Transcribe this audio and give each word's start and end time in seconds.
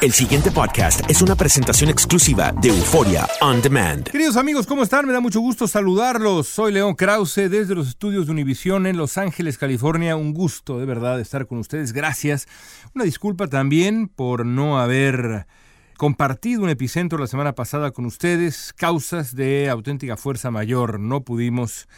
El 0.00 0.12
siguiente 0.12 0.50
podcast 0.50 1.02
es 1.10 1.20
una 1.20 1.34
presentación 1.34 1.90
exclusiva 1.90 2.52
de 2.52 2.70
Euforia 2.70 3.28
On 3.42 3.60
Demand. 3.60 4.08
Queridos 4.08 4.38
amigos, 4.38 4.66
¿cómo 4.66 4.82
están? 4.82 5.06
Me 5.06 5.12
da 5.12 5.20
mucho 5.20 5.40
gusto 5.40 5.68
saludarlos. 5.68 6.48
Soy 6.48 6.72
León 6.72 6.94
Krause 6.94 7.50
desde 7.50 7.74
los 7.74 7.88
estudios 7.88 8.24
de 8.24 8.32
Univisión 8.32 8.86
en 8.86 8.96
Los 8.96 9.18
Ángeles, 9.18 9.58
California. 9.58 10.16
Un 10.16 10.32
gusto 10.32 10.78
de 10.78 10.86
verdad 10.86 11.20
estar 11.20 11.46
con 11.46 11.58
ustedes. 11.58 11.92
Gracias. 11.92 12.48
Una 12.94 13.04
disculpa 13.04 13.48
también 13.48 14.08
por 14.08 14.46
no 14.46 14.80
haber 14.80 15.46
compartido 15.98 16.62
un 16.62 16.70
epicentro 16.70 17.18
la 17.18 17.26
semana 17.26 17.54
pasada 17.54 17.90
con 17.90 18.06
ustedes. 18.06 18.72
Causas 18.72 19.36
de 19.36 19.68
auténtica 19.68 20.16
fuerza 20.16 20.50
mayor. 20.50 20.98
No 20.98 21.24
pudimos 21.24 21.88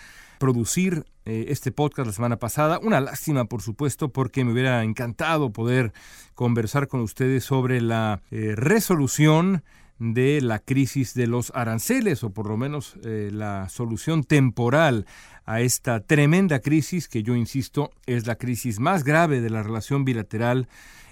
producir 0.43 1.05
eh, 1.25 1.45
este 1.51 1.71
podcast 1.71 2.09
la 2.09 2.13
semana 2.13 2.37
pasada. 2.37 2.81
Una 2.83 3.01
lástima, 3.01 3.45
por 3.45 3.63
supuesto, 3.63 4.09
porque 4.09 4.45
me 4.45 4.51
hubiera 4.51 4.83
encantado 4.83 5.53
poder 5.53 5.93
conversar 6.35 6.89
con 6.89 6.99
ustedes 6.99 7.45
sobre 7.45 7.81
la 7.81 8.23
eh, 8.33 8.55
resolución 8.57 9.63
de 10.01 10.41
la 10.41 10.59
crisis 10.59 11.15
de 11.15 11.29
los 11.29 11.53
aranceles, 11.55 12.25
o 12.25 12.31
por 12.31 12.49
lo 12.49 12.57
menos 12.57 12.97
eh, 13.05 13.31
la 13.33 13.69
solución 13.69 14.25
temporal 14.25 15.07
a 15.45 15.61
esta 15.61 16.01
tremenda 16.01 16.59
crisis 16.59 17.07
que 17.07 17.23
yo 17.23 17.37
insisto 17.37 17.93
es 18.07 18.27
la 18.27 18.35
crisis 18.35 18.81
más 18.81 19.05
grave 19.05 19.41
de 19.41 19.51
la 19.51 19.63
relación 19.63 20.05
bilateral 20.05 20.67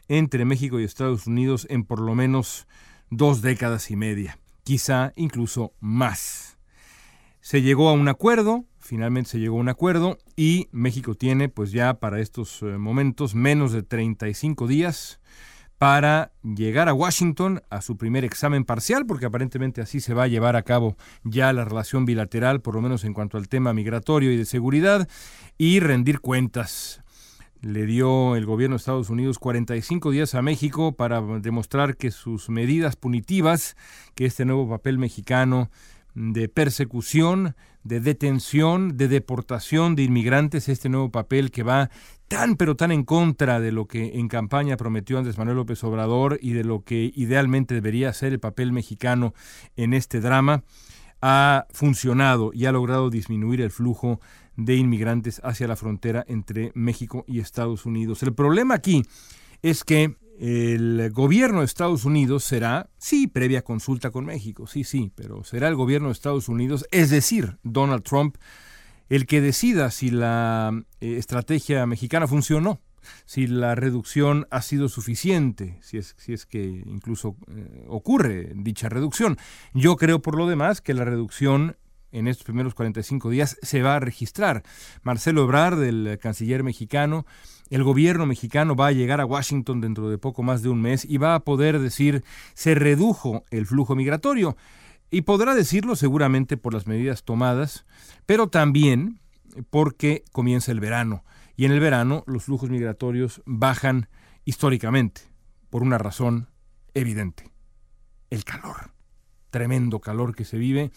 entre 0.08 0.44
México 0.44 0.80
y 0.80 0.84
Estados 0.84 1.28
Unidos 1.28 1.68
en 1.70 1.84
por 1.84 2.00
lo 2.00 2.16
menos 2.16 2.66
dos 3.10 3.42
décadas 3.42 3.92
y 3.92 3.97
media, 3.97 4.41
quizá 4.64 5.12
incluso 5.14 5.72
más. 5.78 6.58
Se 7.41 7.62
llegó 7.62 7.88
a 7.88 7.92
un 7.92 8.08
acuerdo, 8.08 8.64
finalmente 8.91 9.31
se 9.31 9.39
llegó 9.39 9.56
a 9.56 9.61
un 9.61 9.69
acuerdo 9.69 10.19
y 10.34 10.67
México 10.73 11.15
tiene 11.15 11.49
pues 11.49 11.71
ya 11.71 12.01
para 12.01 12.19
estos 12.19 12.61
eh, 12.62 12.65
momentos 12.77 13.37
menos 13.37 13.71
de 13.71 13.84
35 13.84 14.67
días 14.67 15.21
para 15.78 16.33
llegar 16.43 16.89
a 16.89 16.93
Washington 16.93 17.62
a 17.71 17.83
su 17.83 17.97
primer 17.97 18.25
examen 18.25 18.65
parcial, 18.65 19.06
porque 19.06 19.27
aparentemente 19.27 19.81
así 19.81 20.01
se 20.01 20.12
va 20.12 20.25
a 20.25 20.27
llevar 20.27 20.56
a 20.56 20.62
cabo 20.62 20.97
ya 21.23 21.53
la 21.53 21.65
relación 21.65 22.05
bilateral, 22.05 22.62
por 22.62 22.75
lo 22.75 22.81
menos 22.81 23.05
en 23.05 23.15
cuanto 23.15 23.39
al 23.39 23.49
tema 23.49 23.73
migratorio 23.73 24.33
y 24.33 24.37
de 24.37 24.45
seguridad, 24.45 25.09
y 25.57 25.78
rendir 25.78 26.19
cuentas. 26.19 27.01
Le 27.61 27.87
dio 27.87 28.34
el 28.34 28.45
gobierno 28.45 28.75
de 28.75 28.78
Estados 28.78 29.09
Unidos 29.09 29.39
45 29.39 30.11
días 30.11 30.34
a 30.34 30.43
México 30.43 30.97
para 30.97 31.21
demostrar 31.21 31.97
que 31.97 32.11
sus 32.11 32.51
medidas 32.51 32.97
punitivas, 32.97 33.77
que 34.17 34.27
este 34.27 34.45
nuevo 34.45 34.69
papel 34.69 34.99
mexicano 34.99 35.71
de 36.15 36.48
persecución, 36.48 37.54
de 37.82 38.00
detención, 38.00 38.97
de 38.97 39.09
deportación 39.09 39.94
de 39.97 40.03
inmigrantes, 40.03 40.69
este 40.69 40.88
nuevo 40.88 41.10
papel 41.10 41.50
que 41.50 41.62
va 41.62 41.91
tan 42.28 42.56
pero 42.56 42.76
tan 42.76 42.93
en 42.93 43.04
contra 43.04 43.59
de 43.59 43.72
lo 43.72 43.87
que 43.87 44.19
en 44.19 44.28
campaña 44.28 44.76
prometió 44.76 45.19
Andrés 45.19 45.38
Manuel 45.38 45.56
López 45.56 45.82
Obrador 45.82 46.38
y 46.41 46.53
de 46.53 46.65
lo 46.65 46.84
que 46.84 47.12
idealmente 47.15 47.75
debería 47.75 48.12
ser 48.12 48.32
el 48.32 48.41
papel 48.41 48.72
mexicano 48.72 49.34
en 49.76 49.94
este 49.94 50.21
drama, 50.21 50.62
ha 51.22 51.66
funcionado 51.71 52.53
y 52.54 52.66
ha 52.66 52.72
logrado 52.72 53.10
disminuir 53.10 53.60
el 53.60 53.71
flujo 53.71 54.21
de 54.56 54.77
inmigrantes 54.77 55.41
hacia 55.44 55.69
la 55.69 55.77
frontera 55.77 56.25
entre 56.28 56.72
México 56.75 57.25
y 57.27 57.41
Estados 57.41 57.87
Unidos. 57.87 58.22
El 58.22 58.34
problema 58.34 58.75
aquí 58.75 59.03
es 59.62 59.84
que 59.84 60.16
el 60.41 61.11
gobierno 61.12 61.59
de 61.59 61.67
Estados 61.67 62.06
Unidos 62.06 62.45
será, 62.45 62.89
sí, 62.97 63.27
previa 63.27 63.61
consulta 63.61 64.11
con 64.11 64.25
México, 64.25 64.67
sí, 64.67 64.84
sí, 64.84 65.12
pero 65.15 65.45
será 65.45 65.69
el 65.69 65.75
gobierno 65.75 66.09
de 66.09 66.12
Estados 66.12 66.49
Unidos, 66.49 66.87
es 66.91 67.11
decir, 67.11 67.59
Donald 67.62 68.05
Trump, 68.05 68.37
el 69.11 69.27
que 69.27 69.43
decida 69.43 69.91
si 69.91 70.09
la 70.11 70.73
eh, 71.03 71.17
estrategia 71.19 71.84
mexicana 71.84 72.27
funcionó, 72.27 72.81
si 73.27 73.49
la 73.49 73.75
reducción 73.75 74.47
ha 74.51 74.62
sido 74.62 74.89
suficiente, 74.89 75.78
si 75.83 75.99
es, 75.99 76.47
que 76.47 76.84
incluso 76.87 77.37
eh, 77.55 77.84
ocurre 77.89 78.53
dicha 78.55 78.89
reducción. 78.89 79.37
Yo 79.75 79.97
creo 79.97 80.22
por 80.22 80.39
lo 80.39 80.47
demás 80.47 80.81
que 80.81 80.95
la 80.95 81.05
reducción 81.05 81.77
en 82.12 82.28
estos 82.28 82.44
primeros 82.44 82.75
45 82.75 83.31
días 83.31 83.56
se 83.62 83.82
va 83.82 83.97
a 83.97 84.00
registrar. 84.00 84.62
Marcelo 85.03 85.44
Ebrard, 85.44 85.82
el 85.82 86.19
canciller 86.21 86.62
mexicano, 86.62 87.26
el 87.71 87.84
gobierno 87.84 88.26
mexicano 88.26 88.75
va 88.75 88.88
a 88.88 88.93
llegar 88.93 89.21
a 89.21 89.26
Washington 89.26 89.81
dentro 89.81 90.10
de 90.10 90.19
poco 90.19 90.43
más 90.43 90.62
de 90.62 90.69
un 90.69 90.82
mes 90.82 91.04
y 91.04 91.18
va 91.18 91.34
a 91.34 91.45
poder 91.45 91.78
decir 91.78 92.24
se 92.54 92.74
redujo 92.74 93.45
el 93.51 93.66
flujo 93.66 93.95
migratorio. 93.95 94.57
Y 95.10 95.22
podrá 95.22 95.54
decirlo 95.54 95.97
seguramente 95.97 96.57
por 96.57 96.74
las 96.74 96.86
medidas 96.86 97.24
tomadas, 97.24 97.84
pero 98.27 98.48
también 98.48 99.21
porque 99.71 100.24
comienza 100.33 100.72
el 100.72 100.80
verano. 100.80 101.24
Y 101.57 101.65
en 101.65 101.72
el 101.72 101.80
verano 101.80 102.24
los 102.27 102.45
flujos 102.45 102.71
migratorios 102.71 103.42
bajan 103.45 104.09
históricamente, 104.45 105.22
por 105.68 105.83
una 105.83 105.98
razón 105.98 106.48
evidente. 106.95 107.51
El 108.30 108.45
calor. 108.45 108.92
Tremendo 109.51 110.01
calor 110.01 110.34
que 110.34 110.45
se 110.45 110.59
vive 110.59 110.92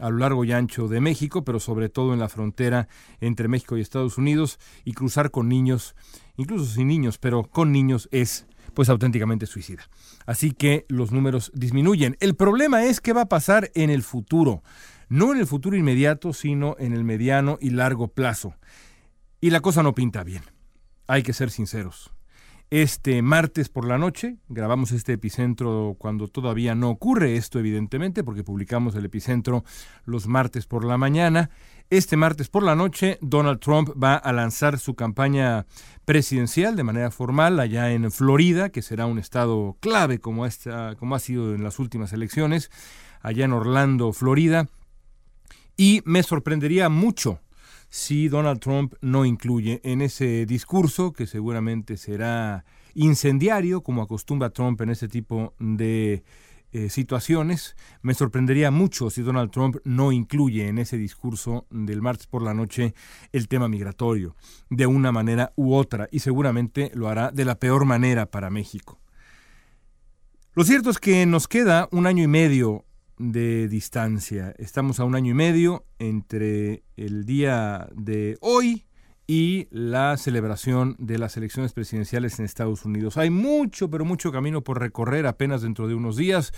a 0.00 0.10
lo 0.10 0.18
largo 0.18 0.44
y 0.44 0.52
ancho 0.52 0.88
de 0.88 1.00
México, 1.00 1.44
pero 1.44 1.60
sobre 1.60 1.88
todo 1.88 2.12
en 2.12 2.20
la 2.20 2.28
frontera 2.28 2.88
entre 3.20 3.48
México 3.48 3.76
y 3.76 3.80
Estados 3.80 4.18
Unidos, 4.18 4.58
y 4.84 4.92
cruzar 4.92 5.30
con 5.30 5.48
niños, 5.48 5.94
incluso 6.36 6.66
sin 6.66 6.88
niños, 6.88 7.18
pero 7.18 7.44
con 7.44 7.72
niños 7.72 8.08
es 8.12 8.46
pues 8.74 8.88
auténticamente 8.88 9.46
suicida. 9.46 9.88
Así 10.26 10.52
que 10.52 10.84
los 10.88 11.12
números 11.12 11.52
disminuyen. 11.54 12.16
El 12.20 12.34
problema 12.34 12.84
es 12.84 13.00
qué 13.00 13.12
va 13.12 13.22
a 13.22 13.28
pasar 13.28 13.70
en 13.74 13.90
el 13.90 14.02
futuro, 14.02 14.62
no 15.08 15.32
en 15.32 15.38
el 15.38 15.46
futuro 15.46 15.76
inmediato, 15.76 16.32
sino 16.32 16.76
en 16.78 16.92
el 16.92 17.04
mediano 17.04 17.58
y 17.60 17.70
largo 17.70 18.08
plazo. 18.08 18.54
Y 19.40 19.50
la 19.50 19.60
cosa 19.60 19.82
no 19.82 19.94
pinta 19.94 20.24
bien. 20.24 20.42
Hay 21.06 21.22
que 21.22 21.34
ser 21.34 21.50
sinceros. 21.50 22.13
Este 22.70 23.22
martes 23.22 23.68
por 23.68 23.86
la 23.86 23.98
noche. 23.98 24.36
Grabamos 24.48 24.92
este 24.92 25.14
epicentro 25.14 25.96
cuando 25.98 26.28
todavía 26.28 26.74
no 26.74 26.90
ocurre 26.90 27.36
esto, 27.36 27.58
evidentemente, 27.58 28.24
porque 28.24 28.44
publicamos 28.44 28.94
el 28.94 29.04
epicentro 29.04 29.64
los 30.04 30.26
martes 30.26 30.66
por 30.66 30.84
la 30.84 30.98
mañana. 30.98 31.50
Este 31.90 32.16
martes 32.16 32.48
por 32.48 32.62
la 32.62 32.74
noche, 32.74 33.18
Donald 33.20 33.60
Trump 33.60 33.90
va 34.02 34.16
a 34.16 34.32
lanzar 34.32 34.78
su 34.78 34.94
campaña 34.94 35.66
presidencial 36.04 36.76
de 36.76 36.82
manera 36.82 37.10
formal 37.10 37.60
allá 37.60 37.92
en 37.92 38.10
Florida, 38.10 38.70
que 38.70 38.82
será 38.82 39.06
un 39.06 39.18
estado 39.18 39.76
clave 39.80 40.18
como, 40.18 40.46
esta, 40.46 40.96
como 40.96 41.14
ha 41.14 41.18
sido 41.20 41.54
en 41.54 41.62
las 41.62 41.78
últimas 41.78 42.12
elecciones, 42.12 42.70
allá 43.20 43.44
en 43.44 43.52
Orlando, 43.52 44.12
Florida. 44.12 44.68
Y 45.76 46.02
me 46.04 46.22
sorprendería 46.22 46.88
mucho 46.88 47.40
si 47.94 48.26
Donald 48.26 48.58
Trump 48.58 48.94
no 49.02 49.24
incluye 49.24 49.80
en 49.84 50.02
ese 50.02 50.46
discurso, 50.46 51.12
que 51.12 51.28
seguramente 51.28 51.96
será 51.96 52.64
incendiario, 52.92 53.82
como 53.84 54.02
acostumbra 54.02 54.50
Trump 54.50 54.80
en 54.80 54.90
ese 54.90 55.06
tipo 55.06 55.54
de 55.60 56.24
eh, 56.72 56.88
situaciones, 56.90 57.76
me 58.02 58.14
sorprendería 58.14 58.72
mucho 58.72 59.10
si 59.10 59.22
Donald 59.22 59.52
Trump 59.52 59.76
no 59.84 60.10
incluye 60.10 60.66
en 60.66 60.78
ese 60.78 60.98
discurso 60.98 61.68
del 61.70 62.02
martes 62.02 62.26
por 62.26 62.42
la 62.42 62.52
noche 62.52 62.94
el 63.30 63.46
tema 63.46 63.68
migratorio, 63.68 64.34
de 64.70 64.88
una 64.88 65.12
manera 65.12 65.52
u 65.54 65.72
otra, 65.72 66.08
y 66.10 66.18
seguramente 66.18 66.90
lo 66.94 67.08
hará 67.08 67.30
de 67.30 67.44
la 67.44 67.60
peor 67.60 67.84
manera 67.84 68.26
para 68.26 68.50
México. 68.50 68.98
Lo 70.54 70.64
cierto 70.64 70.90
es 70.90 70.98
que 70.98 71.26
nos 71.26 71.46
queda 71.46 71.88
un 71.92 72.08
año 72.08 72.24
y 72.24 72.28
medio 72.28 72.86
de 73.18 73.68
distancia. 73.68 74.54
Estamos 74.58 75.00
a 75.00 75.04
un 75.04 75.14
año 75.14 75.32
y 75.32 75.34
medio 75.34 75.84
entre 75.98 76.82
el 76.96 77.24
día 77.24 77.88
de 77.94 78.36
hoy 78.40 78.86
y 79.26 79.68
la 79.70 80.16
celebración 80.16 80.96
de 80.98 81.18
las 81.18 81.36
elecciones 81.36 81.72
presidenciales 81.72 82.38
en 82.38 82.44
Estados 82.44 82.84
Unidos. 82.84 83.16
Hay 83.16 83.30
mucho, 83.30 83.88
pero 83.88 84.04
mucho 84.04 84.32
camino 84.32 84.62
por 84.62 84.80
recorrer 84.80 85.26
apenas 85.26 85.62
dentro 85.62 85.88
de 85.88 85.94
unos 85.94 86.16
días. 86.16 86.52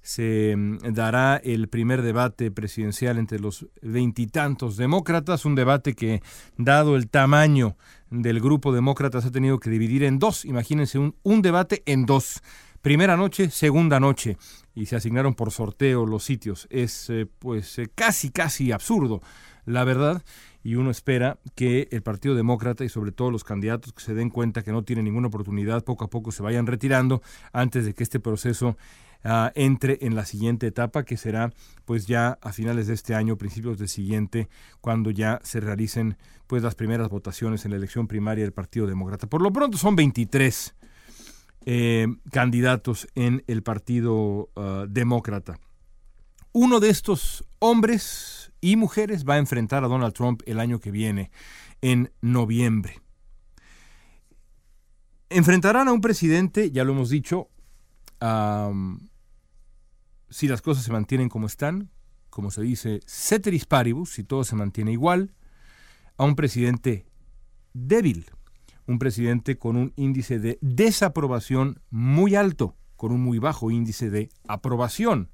Se 0.00 0.54
mm, 0.56 0.94
dará 0.94 1.36
el 1.36 1.68
primer 1.68 2.02
debate 2.02 2.50
presidencial 2.50 3.18
entre 3.18 3.38
los 3.38 3.66
veintitantos 3.82 4.76
demócratas, 4.76 5.44
un 5.44 5.56
debate 5.56 5.94
que, 5.94 6.22
dado 6.56 6.96
el 6.96 7.08
tamaño 7.08 7.76
del 8.10 8.40
grupo 8.40 8.72
demócratas, 8.72 9.26
ha 9.26 9.32
tenido 9.32 9.58
que 9.58 9.68
dividir 9.68 10.04
en 10.04 10.18
dos. 10.18 10.44
Imagínense 10.44 10.98
un 10.98 11.42
debate 11.42 11.82
en 11.86 12.06
dos 12.06 12.40
primera 12.86 13.16
noche, 13.16 13.50
segunda 13.50 13.98
noche, 13.98 14.36
y 14.72 14.86
se 14.86 14.94
asignaron 14.94 15.34
por 15.34 15.50
sorteo 15.50 16.06
los 16.06 16.22
sitios. 16.22 16.68
Es 16.70 17.10
eh, 17.10 17.26
pues 17.40 17.80
eh, 17.80 17.88
casi, 17.92 18.30
casi 18.30 18.70
absurdo, 18.70 19.22
la 19.64 19.82
verdad, 19.82 20.22
y 20.62 20.76
uno 20.76 20.92
espera 20.92 21.40
que 21.56 21.88
el 21.90 22.02
Partido 22.02 22.36
Demócrata 22.36 22.84
y 22.84 22.88
sobre 22.88 23.10
todo 23.10 23.32
los 23.32 23.42
candidatos 23.42 23.92
que 23.92 24.04
se 24.04 24.14
den 24.14 24.30
cuenta 24.30 24.62
que 24.62 24.70
no 24.70 24.84
tienen 24.84 25.06
ninguna 25.06 25.26
oportunidad, 25.26 25.82
poco 25.82 26.04
a 26.04 26.10
poco 26.10 26.30
se 26.30 26.44
vayan 26.44 26.68
retirando 26.68 27.22
antes 27.52 27.86
de 27.86 27.92
que 27.92 28.04
este 28.04 28.20
proceso 28.20 28.76
ah, 29.24 29.50
entre 29.56 29.98
en 30.02 30.14
la 30.14 30.24
siguiente 30.24 30.68
etapa, 30.68 31.02
que 31.02 31.16
será 31.16 31.52
pues 31.86 32.06
ya 32.06 32.38
a 32.40 32.52
finales 32.52 32.86
de 32.86 32.94
este 32.94 33.16
año, 33.16 33.36
principios 33.36 33.80
del 33.80 33.88
siguiente, 33.88 34.48
cuando 34.80 35.10
ya 35.10 35.40
se 35.42 35.58
realicen 35.58 36.18
pues 36.46 36.62
las 36.62 36.76
primeras 36.76 37.08
votaciones 37.08 37.64
en 37.64 37.72
la 37.72 37.78
elección 37.78 38.06
primaria 38.06 38.44
del 38.44 38.52
Partido 38.52 38.86
Demócrata. 38.86 39.26
Por 39.26 39.42
lo 39.42 39.52
pronto 39.52 39.76
son 39.76 39.96
23 39.96 40.76
eh, 41.66 42.06
candidatos 42.30 43.08
en 43.14 43.42
el 43.48 43.62
Partido 43.62 44.50
ah, 44.56 44.86
Demócrata. 44.88 45.58
Uno 46.52 46.80
de 46.80 46.88
estos 46.88 47.44
hombres 47.58 48.52
y 48.60 48.76
mujeres 48.76 49.24
va 49.28 49.34
a 49.34 49.38
enfrentar 49.38 49.84
a 49.84 49.88
Donald 49.88 50.14
Trump 50.14 50.42
el 50.46 50.60
año 50.60 50.80
que 50.80 50.90
viene, 50.90 51.30
en 51.82 52.12
noviembre. 52.22 53.00
Enfrentarán 55.28 55.88
a 55.88 55.92
un 55.92 56.00
presidente, 56.00 56.70
ya 56.70 56.84
lo 56.84 56.92
hemos 56.92 57.10
dicho, 57.10 57.50
si 60.30 60.48
las 60.48 60.62
cosas 60.62 60.84
se 60.84 60.92
mantienen 60.92 61.28
como 61.28 61.46
están, 61.46 61.90
como 62.30 62.50
se 62.50 62.62
dice, 62.62 63.00
ceteris 63.06 63.66
paribus, 63.66 64.10
si 64.10 64.24
todo 64.24 64.44
se 64.44 64.56
mantiene 64.56 64.92
igual, 64.92 65.34
a 66.16 66.24
un 66.24 66.36
presidente 66.36 67.06
débil, 67.74 68.26
un 68.86 68.98
presidente 68.98 69.58
con 69.58 69.76
un 69.76 69.92
índice 69.96 70.38
de 70.38 70.58
desaprobación 70.60 71.80
muy 71.90 72.34
alto, 72.34 72.76
con 72.96 73.12
un 73.12 73.20
muy 73.20 73.38
bajo 73.38 73.70
índice 73.70 74.10
de 74.10 74.28
aprobación. 74.48 75.30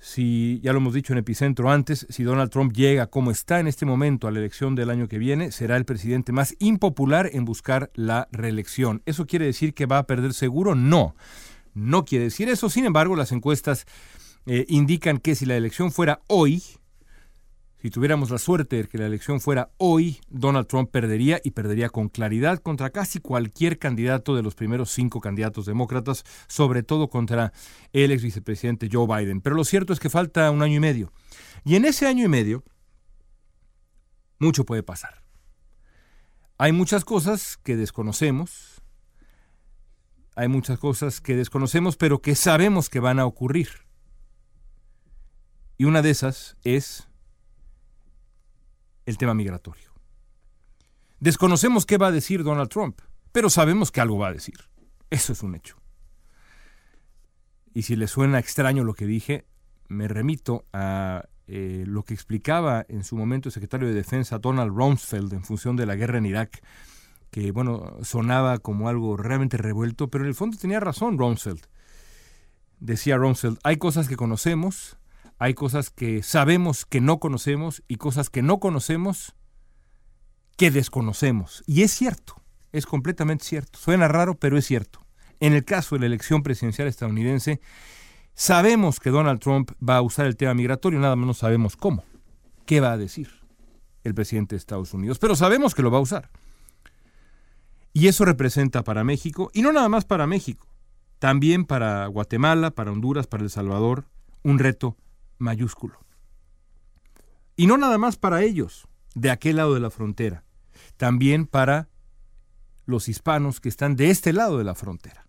Si, 0.00 0.60
ya 0.62 0.72
lo 0.72 0.78
hemos 0.78 0.94
dicho 0.94 1.12
en 1.12 1.18
Epicentro 1.18 1.70
antes, 1.70 2.06
si 2.08 2.22
Donald 2.22 2.50
Trump 2.50 2.72
llega 2.72 3.08
como 3.08 3.32
está 3.32 3.58
en 3.58 3.66
este 3.66 3.84
momento 3.84 4.28
a 4.28 4.30
la 4.30 4.38
elección 4.38 4.76
del 4.76 4.90
año 4.90 5.08
que 5.08 5.18
viene, 5.18 5.50
será 5.50 5.76
el 5.76 5.84
presidente 5.84 6.30
más 6.30 6.54
impopular 6.60 7.30
en 7.32 7.44
buscar 7.44 7.90
la 7.94 8.28
reelección. 8.30 9.02
¿Eso 9.06 9.26
quiere 9.26 9.46
decir 9.46 9.74
que 9.74 9.86
va 9.86 9.98
a 9.98 10.06
perder 10.06 10.34
seguro? 10.34 10.76
No, 10.76 11.16
no 11.74 12.04
quiere 12.04 12.26
decir 12.26 12.48
eso. 12.48 12.70
Sin 12.70 12.84
embargo, 12.84 13.16
las 13.16 13.32
encuestas 13.32 13.86
eh, 14.46 14.66
indican 14.68 15.18
que 15.18 15.34
si 15.34 15.46
la 15.46 15.56
elección 15.56 15.90
fuera 15.90 16.20
hoy, 16.28 16.62
si 17.80 17.90
tuviéramos 17.90 18.30
la 18.30 18.38
suerte 18.38 18.76
de 18.76 18.88
que 18.88 18.98
la 18.98 19.06
elección 19.06 19.40
fuera 19.40 19.70
hoy, 19.76 20.18
Donald 20.28 20.66
Trump 20.66 20.90
perdería 20.90 21.40
y 21.44 21.52
perdería 21.52 21.90
con 21.90 22.08
claridad 22.08 22.58
contra 22.58 22.90
casi 22.90 23.20
cualquier 23.20 23.78
candidato 23.78 24.34
de 24.34 24.42
los 24.42 24.56
primeros 24.56 24.90
cinco 24.90 25.20
candidatos 25.20 25.64
demócratas, 25.66 26.24
sobre 26.48 26.82
todo 26.82 27.08
contra 27.08 27.52
el 27.92 28.10
ex 28.10 28.24
vicepresidente 28.24 28.88
Joe 28.90 29.06
Biden. 29.06 29.40
Pero 29.40 29.54
lo 29.54 29.64
cierto 29.64 29.92
es 29.92 30.00
que 30.00 30.10
falta 30.10 30.50
un 30.50 30.62
año 30.62 30.76
y 30.76 30.80
medio. 30.80 31.12
Y 31.64 31.76
en 31.76 31.84
ese 31.84 32.08
año 32.08 32.24
y 32.24 32.28
medio, 32.28 32.64
mucho 34.40 34.64
puede 34.64 34.82
pasar. 34.82 35.22
Hay 36.58 36.72
muchas 36.72 37.04
cosas 37.04 37.58
que 37.58 37.76
desconocemos, 37.76 38.82
hay 40.34 40.48
muchas 40.48 40.80
cosas 40.80 41.20
que 41.20 41.36
desconocemos, 41.36 41.96
pero 41.96 42.20
que 42.22 42.34
sabemos 42.34 42.88
que 42.88 42.98
van 42.98 43.20
a 43.20 43.26
ocurrir. 43.26 43.68
Y 45.76 45.84
una 45.84 46.02
de 46.02 46.10
esas 46.10 46.56
es 46.64 47.08
el 49.08 49.16
tema 49.16 49.32
migratorio. 49.32 49.90
Desconocemos 51.18 51.86
qué 51.86 51.96
va 51.96 52.08
a 52.08 52.12
decir 52.12 52.44
Donald 52.44 52.68
Trump, 52.68 53.00
pero 53.32 53.48
sabemos 53.48 53.90
que 53.90 54.02
algo 54.02 54.18
va 54.18 54.28
a 54.28 54.32
decir. 54.34 54.56
Eso 55.08 55.32
es 55.32 55.42
un 55.42 55.54
hecho. 55.54 55.76
Y 57.72 57.82
si 57.82 57.96
le 57.96 58.06
suena 58.06 58.38
extraño 58.38 58.84
lo 58.84 58.92
que 58.92 59.06
dije, 59.06 59.46
me 59.88 60.08
remito 60.08 60.66
a 60.74 61.24
eh, 61.46 61.84
lo 61.86 62.02
que 62.02 62.12
explicaba 62.12 62.84
en 62.88 63.02
su 63.02 63.16
momento 63.16 63.48
el 63.48 63.54
secretario 63.54 63.88
de 63.88 63.94
Defensa 63.94 64.38
Donald 64.38 64.76
Rumsfeld 64.76 65.32
en 65.32 65.42
función 65.42 65.76
de 65.76 65.86
la 65.86 65.96
guerra 65.96 66.18
en 66.18 66.26
Irak, 66.26 66.62
que 67.30 67.50
bueno, 67.50 67.96
sonaba 68.02 68.58
como 68.58 68.90
algo 68.90 69.16
realmente 69.16 69.56
revuelto, 69.56 70.08
pero 70.08 70.24
en 70.24 70.28
el 70.28 70.34
fondo 70.34 70.58
tenía 70.58 70.80
razón 70.80 71.16
Rumsfeld. 71.16 71.62
Decía 72.80 73.16
Rumsfeld, 73.16 73.58
hay 73.64 73.78
cosas 73.78 74.06
que 74.06 74.16
conocemos, 74.16 74.98
hay 75.38 75.54
cosas 75.54 75.90
que 75.90 76.22
sabemos 76.22 76.84
que 76.84 77.00
no 77.00 77.20
conocemos 77.20 77.82
y 77.88 77.96
cosas 77.96 78.28
que 78.30 78.42
no 78.42 78.58
conocemos 78.58 79.34
que 80.56 80.70
desconocemos. 80.72 81.62
Y 81.66 81.82
es 81.82 81.92
cierto, 81.92 82.42
es 82.72 82.84
completamente 82.84 83.44
cierto. 83.44 83.78
Suena 83.78 84.08
raro, 84.08 84.34
pero 84.34 84.58
es 84.58 84.66
cierto. 84.66 85.06
En 85.38 85.52
el 85.52 85.64
caso 85.64 85.94
de 85.94 86.00
la 86.00 86.06
elección 86.06 86.42
presidencial 86.42 86.88
estadounidense, 86.88 87.60
sabemos 88.34 88.98
que 88.98 89.10
Donald 89.10 89.38
Trump 89.38 89.70
va 89.86 89.98
a 89.98 90.02
usar 90.02 90.26
el 90.26 90.36
tema 90.36 90.54
migratorio, 90.54 90.98
nada 90.98 91.14
menos 91.14 91.38
sabemos 91.38 91.76
cómo. 91.76 92.04
¿Qué 92.66 92.80
va 92.80 92.92
a 92.92 92.98
decir 92.98 93.30
el 94.02 94.14
presidente 94.14 94.56
de 94.56 94.58
Estados 94.58 94.92
Unidos? 94.92 95.20
Pero 95.20 95.36
sabemos 95.36 95.76
que 95.76 95.82
lo 95.82 95.92
va 95.92 95.98
a 95.98 96.02
usar. 96.02 96.30
Y 97.92 98.08
eso 98.08 98.24
representa 98.24 98.82
para 98.82 99.04
México, 99.04 99.50
y 99.54 99.62
no 99.62 99.72
nada 99.72 99.88
más 99.88 100.04
para 100.04 100.26
México, 100.26 100.66
también 101.20 101.64
para 101.64 102.06
Guatemala, 102.06 102.72
para 102.72 102.92
Honduras, 102.92 103.28
para 103.28 103.44
El 103.44 103.50
Salvador, 103.50 104.04
un 104.42 104.58
reto 104.58 104.96
mayúsculo. 105.38 105.98
Y 107.56 107.66
no 107.66 107.76
nada 107.76 107.98
más 107.98 108.16
para 108.16 108.42
ellos, 108.42 108.86
de 109.14 109.30
aquel 109.30 109.56
lado 109.56 109.74
de 109.74 109.80
la 109.80 109.90
frontera, 109.90 110.44
también 110.96 111.46
para 111.46 111.88
los 112.86 113.08
hispanos 113.08 113.60
que 113.60 113.68
están 113.68 113.96
de 113.96 114.10
este 114.10 114.32
lado 114.32 114.58
de 114.58 114.64
la 114.64 114.74
frontera. 114.74 115.26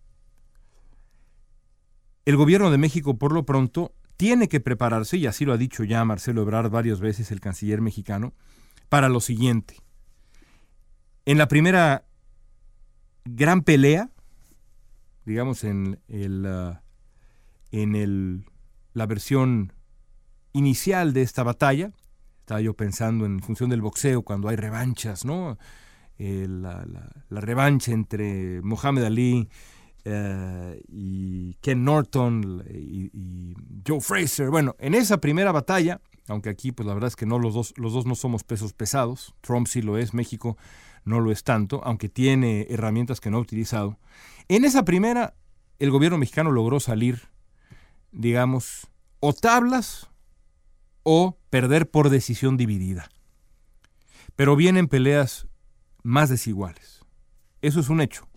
El 2.24 2.36
gobierno 2.36 2.70
de 2.70 2.78
México, 2.78 3.18
por 3.18 3.32
lo 3.32 3.44
pronto, 3.44 3.94
tiene 4.16 4.48
que 4.48 4.60
prepararse, 4.60 5.16
y 5.16 5.26
así 5.26 5.44
lo 5.44 5.52
ha 5.52 5.56
dicho 5.56 5.82
ya 5.82 6.04
Marcelo 6.04 6.42
Ebrard 6.42 6.70
varias 6.70 7.00
veces, 7.00 7.30
el 7.30 7.40
canciller 7.40 7.80
mexicano, 7.80 8.34
para 8.88 9.08
lo 9.08 9.20
siguiente. 9.20 9.76
En 11.24 11.38
la 11.38 11.48
primera 11.48 12.04
gran 13.24 13.62
pelea, 13.62 14.10
digamos 15.24 15.64
en, 15.64 16.00
el, 16.08 16.46
ah, 16.46 16.82
en 17.72 17.94
el, 17.94 18.44
la 18.92 19.06
versión 19.06 19.72
inicial 20.52 21.12
de 21.12 21.22
esta 21.22 21.42
batalla, 21.42 21.92
estaba 22.40 22.60
yo 22.60 22.74
pensando 22.74 23.26
en 23.26 23.40
función 23.40 23.70
del 23.70 23.80
boxeo, 23.80 24.22
cuando 24.22 24.48
hay 24.48 24.56
revanchas, 24.56 25.24
¿no? 25.24 25.56
Eh, 26.18 26.46
la, 26.48 26.84
revancha 27.30 27.92
entre 27.92 28.60
Muhammad 28.60 29.06
Ali 29.06 29.48
eh, 30.04 30.82
y 30.88 31.54
Ken 31.62 31.82
Norton 31.82 32.62
y, 32.68 33.54
Joe 33.86 34.00
Fraser. 34.00 34.50
Bueno, 34.50 34.76
en 34.78 34.94
esa 34.94 35.18
primera 35.18 35.50
batalla, 35.50 36.02
aunque 36.28 36.50
aquí 36.50 36.72
pues 36.72 36.86
la 36.86 36.92
verdad 36.92 37.08
es 37.08 37.16
que 37.16 37.24
no 37.24 37.38
los 37.38 37.54
dos, 37.54 37.72
los 37.78 37.94
dos 37.94 38.04
no 38.04 38.14
somos 38.14 38.44
pesos 38.44 38.74
pesados, 38.74 39.34
Trump 39.40 39.66
sí 39.66 39.80
lo 39.80 39.96
es, 39.96 40.12
México 40.12 40.58
no 41.06 41.20
lo 41.20 41.32
es 41.32 41.42
tanto, 41.42 41.80
aunque 41.84 42.10
tiene 42.10 42.66
herramientas 42.68 43.20
que 43.20 43.30
no 43.30 43.38
ha 43.38 43.40
utilizado. 43.40 43.98
En 44.48 44.66
esa 44.66 44.84
primera, 44.84 45.34
el 45.78 45.90
gobierno 45.90 46.18
mexicano 46.18 46.52
logró 46.52 46.80
salir, 46.80 47.28
digamos, 48.12 48.88
o 49.20 49.32
tablas 49.32 50.09
o 51.12 51.36
perder 51.50 51.90
por 51.90 52.08
decisión 52.08 52.56
dividida. 52.56 53.08
Pero 54.36 54.54
vienen 54.54 54.86
peleas 54.86 55.48
más 56.04 56.28
desiguales. 56.28 57.00
Eso 57.62 57.80
es 57.80 57.88
un 57.88 58.00
hecho. 58.00 58.28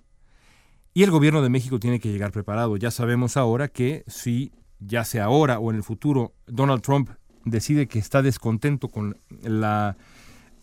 Y 0.95 1.03
el 1.03 1.11
gobierno 1.11 1.43
de 1.43 1.49
México 1.49 1.79
tiene 1.79 1.99
que 1.99 2.11
llegar 2.11 2.31
preparado. 2.31 2.75
Ya 2.77 2.89
sabemos 2.89 3.37
ahora 3.37 3.67
que 3.67 4.03
si, 4.07 4.53
ya 4.79 5.03
sea 5.03 5.25
ahora 5.25 5.59
o 5.59 5.69
en 5.69 5.77
el 5.77 5.83
futuro, 5.83 6.33
Donald 6.47 6.81
Trump 6.81 7.11
decide 7.45 7.87
que 7.87 7.99
está 7.99 8.23
descontento 8.23 8.87
con 8.87 9.17
la 9.43 9.95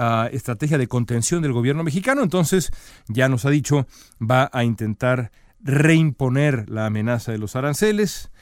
uh, 0.01 0.35
estrategia 0.35 0.79
de 0.79 0.89
contención 0.89 1.43
del 1.43 1.53
gobierno 1.53 1.85
mexicano, 1.85 2.25
entonces 2.25 2.73
ya 3.07 3.29
nos 3.29 3.45
ha 3.45 3.51
dicho 3.51 3.87
va 4.21 4.51
a 4.53 4.65
intentar 4.65 5.31
reimponer 5.61 6.69
la 6.69 6.87
amenaza 6.87 7.31
de 7.31 7.39
los 7.39 7.55
aranceles 7.55 8.33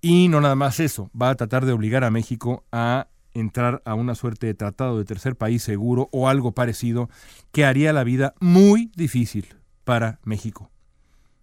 y 0.00 0.28
no 0.28 0.40
nada 0.40 0.54
más 0.54 0.80
eso, 0.80 1.10
va 1.20 1.30
a 1.30 1.34
tratar 1.34 1.64
de 1.64 1.72
obligar 1.72 2.04
a 2.04 2.10
México 2.10 2.64
a 2.72 3.08
entrar 3.34 3.82
a 3.84 3.94
una 3.94 4.14
suerte 4.14 4.46
de 4.46 4.54
tratado 4.54 4.98
de 4.98 5.04
tercer 5.04 5.36
país 5.36 5.62
seguro 5.62 6.08
o 6.12 6.28
algo 6.28 6.52
parecido 6.52 7.10
que 7.52 7.64
haría 7.64 7.92
la 7.92 8.04
vida 8.04 8.34
muy 8.40 8.90
difícil 8.96 9.56
para 9.84 10.20
México. 10.24 10.70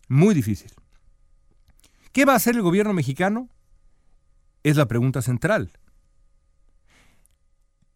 Muy 0.07 0.33
difícil. 0.33 0.71
¿Qué 2.11 2.25
va 2.25 2.33
a 2.33 2.37
hacer 2.37 2.55
el 2.55 2.61
gobierno 2.61 2.93
mexicano? 2.93 3.49
Es 4.63 4.77
la 4.77 4.87
pregunta 4.87 5.21
central. 5.21 5.71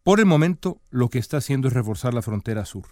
Por 0.02 0.20
el 0.20 0.26
momento, 0.26 0.80
lo 0.90 1.08
que 1.08 1.18
está 1.18 1.36
haciendo 1.36 1.68
es 1.68 1.74
reforzar 1.74 2.14
la 2.14 2.22
frontera 2.22 2.64
sur. 2.64 2.86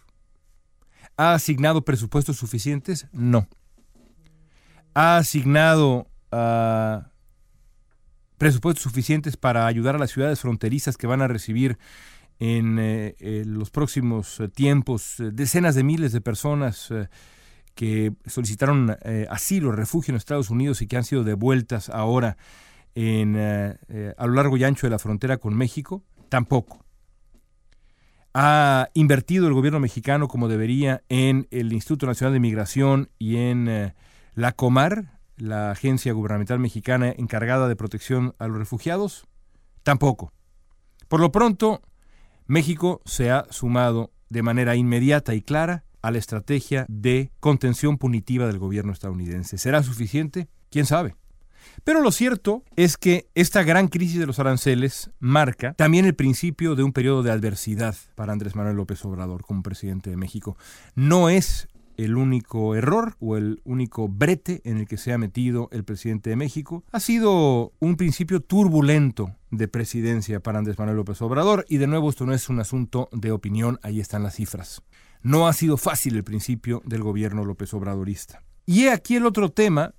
¿Ha 1.16 1.34
asignado 1.34 1.84
presupuestos 1.84 2.36
suficientes? 2.36 3.06
No. 3.12 3.48
¿Ha 4.94 5.16
asignado 5.16 6.08
uh, 6.30 7.08
presupuestos 8.38 8.82
suficientes 8.82 9.36
para 9.36 9.66
ayudar 9.66 9.96
a 9.96 9.98
las 9.98 10.10
ciudades 10.10 10.40
fronterizas 10.40 10.96
que 10.96 11.06
van 11.06 11.22
a 11.22 11.28
recibir 11.28 11.78
en, 12.38 12.78
eh, 12.78 13.14
en 13.18 13.54
los 13.54 13.70
próximos 13.70 14.40
eh, 14.40 14.48
tiempos 14.48 15.20
eh, 15.20 15.30
decenas 15.32 15.74
de 15.74 15.84
miles 15.84 16.12
de 16.12 16.20
personas 16.20 16.90
eh, 16.90 17.08
que 17.74 18.12
solicitaron 18.26 18.96
eh, 19.04 19.26
asilo, 19.30 19.70
refugio 19.72 20.12
en 20.12 20.16
Estados 20.16 20.50
Unidos 20.50 20.82
y 20.82 20.86
que 20.86 20.96
han 20.96 21.04
sido 21.04 21.24
devueltas 21.24 21.88
ahora 21.90 22.36
en, 22.94 23.34
eh, 23.36 24.14
a 24.16 24.26
lo 24.26 24.32
largo 24.32 24.56
y 24.56 24.64
ancho 24.64 24.86
de 24.86 24.90
la 24.90 24.98
frontera 24.98 25.36
con 25.36 25.54
México? 25.54 26.02
Tampoco. 26.28 26.84
¿Ha 28.32 28.88
invertido 28.94 29.46
el 29.46 29.54
gobierno 29.54 29.80
mexicano 29.80 30.28
como 30.28 30.48
debería 30.48 31.02
en 31.08 31.46
el 31.50 31.72
Instituto 31.72 32.06
Nacional 32.06 32.32
de 32.32 32.40
Migración 32.40 33.10
y 33.18 33.36
en 33.36 33.68
eh, 33.68 33.94
la 34.34 34.52
Comar, 34.52 35.15
la 35.36 35.70
agencia 35.70 36.12
gubernamental 36.12 36.58
mexicana 36.58 37.14
encargada 37.16 37.68
de 37.68 37.76
protección 37.76 38.34
a 38.38 38.48
los 38.48 38.58
refugiados? 38.58 39.26
Tampoco. 39.82 40.32
Por 41.08 41.20
lo 41.20 41.30
pronto, 41.32 41.82
México 42.46 43.00
se 43.04 43.30
ha 43.30 43.46
sumado 43.50 44.12
de 44.28 44.42
manera 44.42 44.76
inmediata 44.76 45.34
y 45.34 45.42
clara 45.42 45.84
a 46.02 46.10
la 46.10 46.18
estrategia 46.18 46.86
de 46.88 47.32
contención 47.40 47.98
punitiva 47.98 48.46
del 48.46 48.58
gobierno 48.58 48.92
estadounidense. 48.92 49.58
¿Será 49.58 49.82
suficiente? 49.82 50.48
¿Quién 50.70 50.86
sabe? 50.86 51.16
Pero 51.84 52.00
lo 52.00 52.10
cierto 52.12 52.64
es 52.76 52.96
que 52.96 53.28
esta 53.34 53.62
gran 53.62 53.88
crisis 53.88 54.18
de 54.18 54.26
los 54.26 54.38
aranceles 54.38 55.10
marca 55.18 55.74
también 55.74 56.04
el 56.06 56.14
principio 56.14 56.74
de 56.74 56.82
un 56.82 56.92
periodo 56.92 57.22
de 57.22 57.32
adversidad 57.32 57.96
para 58.14 58.32
Andrés 58.32 58.54
Manuel 58.54 58.76
López 58.76 59.04
Obrador 59.04 59.42
como 59.44 59.62
presidente 59.62 60.10
de 60.10 60.16
México. 60.16 60.56
No 60.94 61.28
es 61.28 61.68
el 61.96 62.16
único 62.16 62.74
error 62.74 63.16
o 63.20 63.36
el 63.36 63.60
único 63.64 64.08
brete 64.08 64.60
en 64.64 64.78
el 64.78 64.86
que 64.86 64.96
se 64.96 65.12
ha 65.12 65.18
metido 65.18 65.68
el 65.72 65.84
presidente 65.84 66.30
de 66.30 66.36
México. 66.36 66.84
Ha 66.92 67.00
sido 67.00 67.72
un 67.78 67.96
principio 67.96 68.40
turbulento 68.40 69.34
de 69.50 69.68
presidencia 69.68 70.40
para 70.40 70.58
Andrés 70.58 70.78
Manuel 70.78 70.96
López 70.96 71.20
Obrador 71.22 71.64
y 71.68 71.78
de 71.78 71.86
nuevo 71.86 72.10
esto 72.10 72.26
no 72.26 72.34
es 72.34 72.48
un 72.48 72.60
asunto 72.60 73.08
de 73.12 73.32
opinión, 73.32 73.78
ahí 73.82 74.00
están 74.00 74.22
las 74.22 74.34
cifras. 74.34 74.82
No 75.22 75.48
ha 75.48 75.52
sido 75.52 75.76
fácil 75.76 76.16
el 76.16 76.24
principio 76.24 76.82
del 76.84 77.02
gobierno 77.02 77.44
López 77.44 77.72
Obradorista. 77.74 78.42
Y 78.66 78.84
he 78.84 78.92
aquí 78.92 79.16
el 79.16 79.26
otro 79.26 79.50
tema 79.50 79.94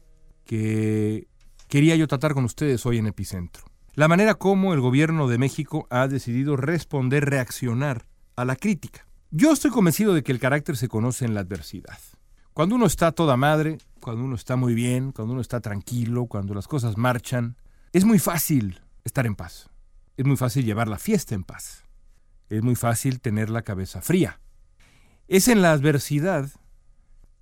que 0.45 1.27
quería 1.67 1.95
yo 1.95 2.07
tratar 2.07 2.33
con 2.33 2.45
ustedes 2.45 2.85
hoy 2.85 2.97
en 2.97 3.07
Epicentro. 3.07 3.65
La 3.93 4.07
manera 4.07 4.35
como 4.35 4.73
el 4.73 4.79
gobierno 4.79 5.27
de 5.27 5.37
México 5.37 5.87
ha 5.89 6.07
decidido 6.07 6.55
responder, 6.55 7.25
reaccionar 7.25 8.05
a 8.35 8.45
la 8.45 8.55
crítica. 8.55 9.07
Yo 9.39 9.51
estoy 9.51 9.69
convencido 9.69 10.15
de 10.15 10.23
que 10.23 10.31
el 10.31 10.39
carácter 10.39 10.75
se 10.77 10.87
conoce 10.87 11.23
en 11.23 11.35
la 11.35 11.41
adversidad. 11.41 11.99
Cuando 12.53 12.73
uno 12.73 12.87
está 12.87 13.11
toda 13.11 13.37
madre, 13.37 13.77
cuando 13.99 14.23
uno 14.23 14.33
está 14.33 14.55
muy 14.55 14.73
bien, 14.73 15.11
cuando 15.11 15.33
uno 15.33 15.41
está 15.41 15.61
tranquilo, 15.61 16.25
cuando 16.25 16.55
las 16.55 16.67
cosas 16.67 16.97
marchan, 16.97 17.55
es 17.93 18.03
muy 18.03 18.17
fácil 18.17 18.81
estar 19.03 19.27
en 19.27 19.35
paz. 19.35 19.69
Es 20.17 20.25
muy 20.25 20.37
fácil 20.37 20.65
llevar 20.65 20.87
la 20.87 20.97
fiesta 20.97 21.35
en 21.35 21.43
paz. 21.43 21.83
Es 22.49 22.63
muy 22.63 22.73
fácil 22.73 23.21
tener 23.21 23.51
la 23.51 23.61
cabeza 23.61 24.01
fría. 24.01 24.41
Es 25.27 25.47
en 25.49 25.61
la 25.61 25.71
adversidad, 25.71 26.49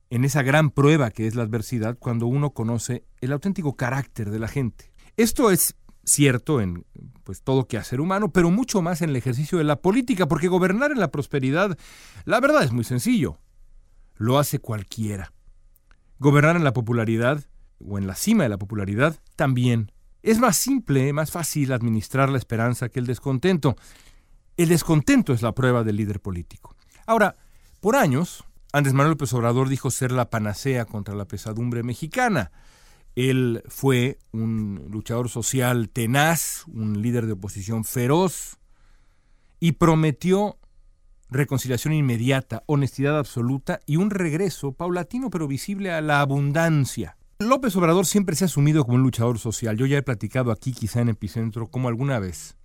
en 0.10 0.26
esa 0.26 0.44
gran 0.44 0.72
prueba 0.72 1.12
que 1.12 1.28
es 1.28 1.36
la 1.36 1.44
adversidad, 1.44 1.98
cuando 1.98 2.28
uno 2.28 2.50
conoce 2.50 3.06
el 3.22 3.32
auténtico 3.32 3.78
carácter 3.78 4.32
de 4.32 4.40
la 4.40 4.50
gente. 4.50 4.92
Esto 5.16 5.50
es 5.50 5.78
cierto 6.06 6.62
en 6.62 6.86
pues 7.24 7.42
todo 7.42 7.68
que 7.68 7.78
hacer 7.78 8.00
humano, 8.00 8.32
pero 8.32 8.52
mucho 8.52 8.82
más 8.82 9.02
en 9.02 9.10
el 9.10 9.16
ejercicio 9.16 9.58
de 9.58 9.64
la 9.64 9.82
política, 9.82 10.28
porque 10.28 10.48
gobernar 10.48 10.92
en 10.92 11.00
la 11.00 11.12
prosperidad, 11.12 11.78
la 12.24 12.40
verdad 12.40 12.64
es 12.64 12.72
muy 12.72 12.84
sencillo. 12.84 13.40
Lo 14.16 14.40
hace 14.40 14.60
cualquiera. 14.60 15.34
Gobernar 16.20 16.56
en 16.56 16.64
la 16.64 16.74
popularidad 16.74 17.44
o 17.80 17.98
en 17.98 18.08
la 18.08 18.16
cima 18.16 18.44
de 18.44 18.50
la 18.50 18.58
popularidad 18.58 19.20
también. 19.36 19.92
Es 20.22 20.40
más 20.40 20.58
simple, 20.58 21.12
más 21.14 21.32
fácil 21.32 21.74
administrar 21.74 22.30
la 22.30 22.38
esperanza 22.38 22.90
que 22.90 23.00
el 23.00 23.08
descontento. 23.08 23.76
El 24.56 24.70
descontento 24.70 25.34
es 25.34 25.42
la 25.42 25.54
prueba 25.54 25.84
del 25.84 25.98
líder 25.98 26.22
político. 26.22 26.76
Ahora, 27.06 27.36
por 27.82 27.96
años, 27.96 28.44
Andrés 28.72 28.94
Manuel 28.94 29.12
López 29.12 29.34
Obrador 29.34 29.70
dijo 29.70 29.92
ser 29.92 30.12
la 30.12 30.30
panacea 30.30 30.86
contra 30.86 31.16
la 31.16 31.26
pesadumbre 31.26 31.84
mexicana. 31.84 32.52
Él 33.16 33.64
fue 33.68 34.20
un 34.32 34.88
luchador 34.92 35.30
social 35.30 35.90
tenaz, 35.90 36.66
un 36.68 37.02
líder 37.02 37.26
de 37.26 37.34
oposición 37.34 37.86
feroz 37.86 38.58
y 39.60 39.74
prometió 39.74 40.58
reconciliación 41.30 41.94
inmediata, 41.94 42.64
honestidad 42.68 43.18
absoluta 43.18 43.80
y 43.86 43.98
un 43.98 44.10
regreso 44.10 44.74
paulatino 44.74 45.30
pero 45.30 45.48
visible 45.48 45.92
a 45.92 46.02
la 46.02 46.22
abundancia. 46.22 47.18
López 47.40 47.76
Obrador 47.76 48.06
siempre 48.06 48.36
se 48.36 48.46
ha 48.46 48.48
asumido 48.48 48.84
como 48.84 48.96
un 48.96 49.04
luchador 49.04 49.40
social. 49.40 49.78
Yo 49.78 49.86
ya 49.86 49.98
he 49.98 50.04
platicado 50.04 50.52
aquí 50.52 50.72
quizá 50.72 51.02
en 51.02 51.10
Epicentro 51.10 51.68
como 51.68 51.88
alguna 51.88 52.20
vez 52.20 52.58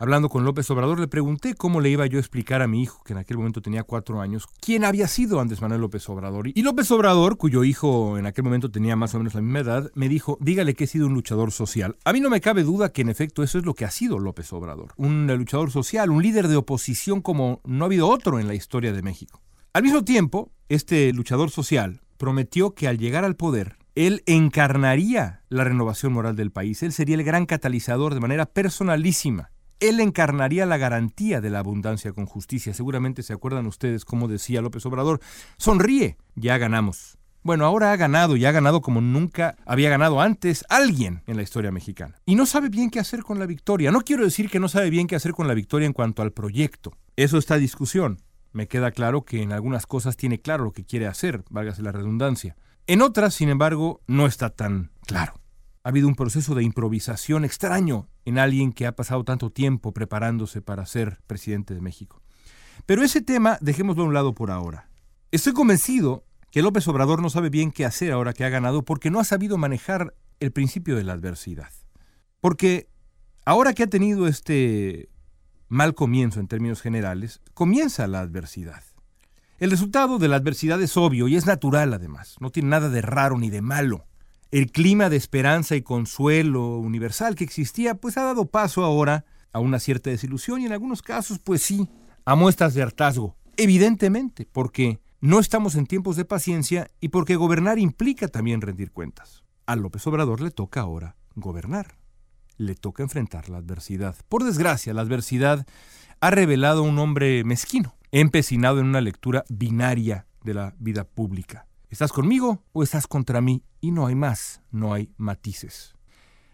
Hablando 0.00 0.28
con 0.28 0.44
López 0.44 0.70
Obrador, 0.70 1.00
le 1.00 1.08
pregunté 1.08 1.54
cómo 1.54 1.80
le 1.80 1.90
iba 1.90 2.06
yo 2.06 2.18
a 2.18 2.20
explicar 2.20 2.62
a 2.62 2.68
mi 2.68 2.82
hijo, 2.82 3.02
que 3.02 3.14
en 3.14 3.18
aquel 3.18 3.36
momento 3.36 3.60
tenía 3.60 3.82
cuatro 3.82 4.20
años, 4.20 4.46
quién 4.60 4.84
había 4.84 5.08
sido 5.08 5.40
Andrés 5.40 5.60
Manuel 5.60 5.80
López 5.80 6.08
Obrador. 6.08 6.46
Y 6.54 6.62
López 6.62 6.88
Obrador, 6.92 7.36
cuyo 7.36 7.64
hijo 7.64 8.16
en 8.16 8.24
aquel 8.24 8.44
momento 8.44 8.70
tenía 8.70 8.94
más 8.94 9.16
o 9.16 9.18
menos 9.18 9.34
la 9.34 9.40
misma 9.40 9.58
edad, 9.58 9.90
me 9.96 10.08
dijo, 10.08 10.38
dígale 10.40 10.74
que 10.74 10.84
he 10.84 10.86
sido 10.86 11.08
un 11.08 11.14
luchador 11.14 11.50
social. 11.50 11.96
A 12.04 12.12
mí 12.12 12.20
no 12.20 12.30
me 12.30 12.40
cabe 12.40 12.62
duda 12.62 12.92
que 12.92 13.02
en 13.02 13.08
efecto 13.08 13.42
eso 13.42 13.58
es 13.58 13.64
lo 13.64 13.74
que 13.74 13.86
ha 13.86 13.90
sido 13.90 14.20
López 14.20 14.52
Obrador. 14.52 14.92
Un 14.96 15.26
luchador 15.26 15.72
social, 15.72 16.10
un 16.10 16.22
líder 16.22 16.46
de 16.46 16.54
oposición 16.54 17.20
como 17.20 17.60
no 17.64 17.84
ha 17.84 17.86
habido 17.86 18.08
otro 18.08 18.38
en 18.38 18.46
la 18.46 18.54
historia 18.54 18.92
de 18.92 19.02
México. 19.02 19.42
Al 19.72 19.82
mismo 19.82 20.04
tiempo, 20.04 20.52
este 20.68 21.12
luchador 21.12 21.50
social 21.50 22.02
prometió 22.18 22.72
que 22.72 22.86
al 22.86 22.98
llegar 22.98 23.24
al 23.24 23.34
poder, 23.34 23.78
él 23.96 24.22
encarnaría 24.26 25.42
la 25.48 25.64
renovación 25.64 26.12
moral 26.12 26.36
del 26.36 26.52
país. 26.52 26.84
Él 26.84 26.92
sería 26.92 27.16
el 27.16 27.24
gran 27.24 27.46
catalizador 27.46 28.14
de 28.14 28.20
manera 28.20 28.46
personalísima 28.46 29.50
él 29.80 30.00
encarnaría 30.00 30.66
la 30.66 30.76
garantía 30.76 31.40
de 31.40 31.50
la 31.50 31.60
abundancia 31.60 32.12
con 32.12 32.26
justicia. 32.26 32.74
Seguramente 32.74 33.22
se 33.22 33.32
acuerdan 33.32 33.66
ustedes 33.66 34.04
cómo 34.04 34.28
decía 34.28 34.60
López 34.60 34.84
Obrador, 34.86 35.20
sonríe, 35.56 36.16
ya 36.34 36.58
ganamos. 36.58 37.18
Bueno, 37.42 37.64
ahora 37.64 37.92
ha 37.92 37.96
ganado 37.96 38.36
y 38.36 38.44
ha 38.44 38.52
ganado 38.52 38.80
como 38.80 39.00
nunca 39.00 39.56
había 39.64 39.88
ganado 39.88 40.20
antes 40.20 40.64
alguien 40.68 41.22
en 41.26 41.36
la 41.36 41.42
historia 41.42 41.70
mexicana. 41.70 42.16
Y 42.26 42.34
no 42.34 42.46
sabe 42.46 42.68
bien 42.68 42.90
qué 42.90 43.00
hacer 43.00 43.22
con 43.22 43.38
la 43.38 43.46
victoria. 43.46 43.92
No 43.92 44.02
quiero 44.02 44.24
decir 44.24 44.50
que 44.50 44.60
no 44.60 44.68
sabe 44.68 44.90
bien 44.90 45.06
qué 45.06 45.16
hacer 45.16 45.32
con 45.32 45.46
la 45.46 45.54
victoria 45.54 45.86
en 45.86 45.92
cuanto 45.92 46.22
al 46.22 46.32
proyecto. 46.32 46.92
Eso 47.16 47.38
está 47.38 47.54
a 47.54 47.58
discusión. 47.58 48.20
Me 48.52 48.66
queda 48.66 48.90
claro 48.90 49.22
que 49.24 49.42
en 49.42 49.52
algunas 49.52 49.86
cosas 49.86 50.16
tiene 50.16 50.40
claro 50.40 50.64
lo 50.64 50.72
que 50.72 50.84
quiere 50.84 51.06
hacer, 51.06 51.44
válgase 51.48 51.82
la 51.82 51.92
redundancia. 51.92 52.56
En 52.86 53.02
otras, 53.02 53.34
sin 53.34 53.50
embargo, 53.50 54.00
no 54.06 54.26
está 54.26 54.50
tan 54.50 54.90
claro. 55.06 55.34
Ha 55.88 55.90
habido 55.90 56.06
un 56.06 56.16
proceso 56.16 56.54
de 56.54 56.62
improvisación 56.62 57.46
extraño 57.46 58.10
en 58.26 58.38
alguien 58.38 58.74
que 58.74 58.86
ha 58.86 58.94
pasado 58.94 59.24
tanto 59.24 59.48
tiempo 59.48 59.94
preparándose 59.94 60.60
para 60.60 60.84
ser 60.84 61.22
presidente 61.26 61.72
de 61.72 61.80
México. 61.80 62.20
Pero 62.84 63.02
ese 63.02 63.22
tema 63.22 63.56
dejémoslo 63.62 64.02
a 64.02 64.06
un 64.06 64.12
lado 64.12 64.34
por 64.34 64.50
ahora. 64.50 64.90
Estoy 65.30 65.54
convencido 65.54 66.26
que 66.50 66.60
López 66.60 66.86
Obrador 66.88 67.22
no 67.22 67.30
sabe 67.30 67.48
bien 67.48 67.72
qué 67.72 67.86
hacer 67.86 68.12
ahora 68.12 68.34
que 68.34 68.44
ha 68.44 68.50
ganado 68.50 68.84
porque 68.84 69.10
no 69.10 69.18
ha 69.18 69.24
sabido 69.24 69.56
manejar 69.56 70.14
el 70.40 70.52
principio 70.52 70.94
de 70.94 71.04
la 71.04 71.14
adversidad. 71.14 71.72
Porque 72.42 72.90
ahora 73.46 73.72
que 73.72 73.84
ha 73.84 73.88
tenido 73.88 74.26
este 74.26 75.08
mal 75.68 75.94
comienzo 75.94 76.38
en 76.38 76.48
términos 76.48 76.82
generales, 76.82 77.40
comienza 77.54 78.06
la 78.08 78.20
adversidad. 78.20 78.82
El 79.58 79.70
resultado 79.70 80.18
de 80.18 80.28
la 80.28 80.36
adversidad 80.36 80.82
es 80.82 80.98
obvio 80.98 81.28
y 81.28 81.36
es 81.36 81.46
natural 81.46 81.94
además, 81.94 82.36
no 82.40 82.50
tiene 82.50 82.68
nada 82.68 82.90
de 82.90 83.00
raro 83.00 83.38
ni 83.38 83.48
de 83.48 83.62
malo. 83.62 84.07
El 84.50 84.72
clima 84.72 85.10
de 85.10 85.16
esperanza 85.16 85.76
y 85.76 85.82
consuelo 85.82 86.78
universal 86.78 87.34
que 87.34 87.44
existía 87.44 87.96
pues 87.96 88.16
ha 88.16 88.22
dado 88.22 88.46
paso 88.46 88.82
ahora 88.82 89.26
a 89.52 89.60
una 89.60 89.78
cierta 89.78 90.08
desilusión 90.08 90.62
y 90.62 90.66
en 90.66 90.72
algunos 90.72 91.02
casos 91.02 91.38
pues 91.38 91.60
sí, 91.60 91.86
a 92.24 92.34
muestras 92.34 92.72
de 92.72 92.82
hartazgo. 92.82 93.36
Evidentemente, 93.58 94.48
porque 94.50 95.00
no 95.20 95.38
estamos 95.38 95.74
en 95.74 95.86
tiempos 95.86 96.16
de 96.16 96.24
paciencia 96.24 96.90
y 96.98 97.08
porque 97.08 97.36
gobernar 97.36 97.78
implica 97.78 98.28
también 98.28 98.62
rendir 98.62 98.90
cuentas. 98.90 99.44
A 99.66 99.76
López 99.76 100.06
Obrador 100.06 100.40
le 100.40 100.50
toca 100.50 100.80
ahora 100.80 101.16
gobernar. 101.34 101.98
Le 102.56 102.74
toca 102.74 103.02
enfrentar 103.02 103.50
la 103.50 103.58
adversidad. 103.58 104.16
Por 104.30 104.44
desgracia, 104.44 104.94
la 104.94 105.02
adversidad 105.02 105.66
ha 106.20 106.30
revelado 106.30 106.82
un 106.82 106.98
hombre 106.98 107.44
mezquino, 107.44 107.96
empecinado 108.12 108.80
en 108.80 108.86
una 108.86 109.02
lectura 109.02 109.44
binaria 109.50 110.26
de 110.42 110.54
la 110.54 110.74
vida 110.78 111.04
pública. 111.04 111.67
¿Estás 111.90 112.12
conmigo 112.12 112.62
o 112.72 112.82
estás 112.82 113.06
contra 113.06 113.40
mí? 113.40 113.62
Y 113.80 113.92
no 113.92 114.06
hay 114.06 114.14
más, 114.14 114.60
no 114.70 114.92
hay 114.92 115.10
matices. 115.16 115.94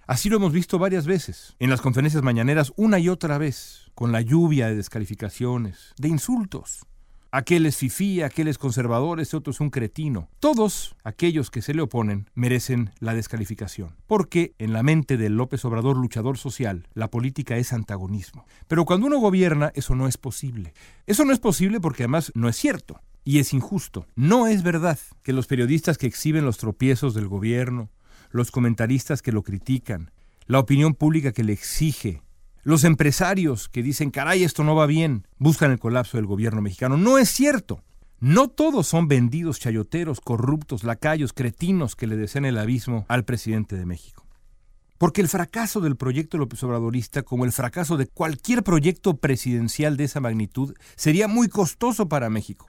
Así 0.07 0.29
lo 0.29 0.37
hemos 0.37 0.53
visto 0.53 0.79
varias 0.79 1.07
veces, 1.07 1.57
en 1.59 1.71
las 1.71 1.81
conferencias 1.81 2.23
mañaneras 2.23 2.73
una 2.77 3.01
y 3.01 3.09
otra 3.09 3.37
vez, 3.37 3.91
con 3.97 4.13
la 4.13 4.21
lluvia 4.21 4.69
de 4.69 4.77
descalificaciones, 4.77 5.93
de 5.99 6.07
insultos. 6.07 6.87
Aquel 7.33 7.67
es 7.67 7.79
fifí, 7.79 8.23
aquel 8.23 8.47
es 8.47 8.59
conservador, 8.59 9.19
ese 9.19 9.37
otro 9.37 9.51
es 9.51 9.59
un 9.59 9.71
cretino. 9.71 10.29
Todos 10.39 10.95
aquellos 11.03 11.51
que 11.51 11.63
se 11.63 11.75
le 11.75 11.83
oponen 11.83 12.31
merecen 12.35 12.93
la 13.01 13.13
descalificación, 13.13 13.97
porque 14.07 14.55
en 14.59 14.73
la 14.73 14.85
mente 14.85 15.17
del 15.17 15.37
López 15.37 15.65
Obrador 15.65 15.97
luchador 15.97 16.39
social, 16.39 16.87
la 16.95 17.11
política 17.11 17.57
es 17.57 17.73
antagonismo. 17.73 18.47
Pero 18.69 18.85
cuando 18.85 19.09
uno 19.09 19.19
gobierna, 19.19 19.73
eso 19.75 19.97
no 19.97 20.07
es 20.07 20.17
posible. 20.17 20.75
Eso 21.07 21.25
no 21.25 21.33
es 21.33 21.41
posible 21.41 21.81
porque 21.81 22.05
además 22.05 22.31
no 22.37 22.49
es 22.49 22.55
cierto 22.55 23.01
y 23.25 23.39
es 23.39 23.53
injusto. 23.53 24.07
No 24.15 24.47
es 24.47 24.63
verdad 24.63 24.99
que 25.23 25.33
los 25.33 25.47
periodistas 25.47 25.99
que 25.99 26.07
exhiben 26.07 26.45
los 26.45 26.59
tropiezos 26.59 27.15
del 27.15 27.27
gobierno, 27.27 27.91
los 28.31 28.51
comentaristas 28.51 29.23
que 29.23 29.33
lo 29.33 29.43
critican, 29.43 30.11
la 30.47 30.59
opinión 30.59 30.95
pública 30.95 31.33
que 31.33 31.45
le 31.45 31.53
exige, 31.53 32.23
los 32.63 32.85
empresarios 32.85 33.69
que 33.69 33.83
dicen, 33.83 34.11
caray, 34.11 34.43
esto 34.43 34.65
no 34.65 34.75
va 34.75 34.87
bien, 34.87 35.27
buscan 35.39 35.71
el 35.71 35.79
colapso 35.79 36.17
del 36.17 36.27
gobierno 36.27 36.63
mexicano. 36.63 36.97
No 36.97 37.19
es 37.19 37.31
cierto. 37.31 37.83
No 38.21 38.49
todos 38.49 38.87
son 38.87 39.07
vendidos, 39.07 39.61
chayoteros, 39.61 40.21
corruptos, 40.21 40.83
lacayos, 40.83 41.35
cretinos 41.35 41.95
que 41.95 42.07
le 42.07 42.17
desean 42.17 42.47
el 42.47 42.57
abismo 42.57 43.05
al 43.09 43.25
presidente 43.25 43.77
de 43.77 43.85
México. 43.85 44.27
Porque 44.97 45.21
el 45.21 45.29
fracaso 45.29 45.81
del 45.81 45.97
proyecto 45.97 46.39
López 46.39 46.63
Obradorista, 46.63 47.23
como 47.23 47.45
el 47.45 47.53
fracaso 47.53 47.99
de 47.99 48.07
cualquier 48.07 48.63
proyecto 48.63 49.19
presidencial 49.19 49.99
de 49.99 50.05
esa 50.05 50.21
magnitud, 50.21 50.75
sería 50.97 51.29
muy 51.29 51.49
costoso 51.49 52.09
para 52.09 52.31
México. 52.31 52.67